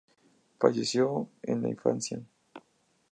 [0.59, 2.19] Fallecido en la infancia.